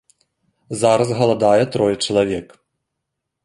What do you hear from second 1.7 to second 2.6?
трое чалавек.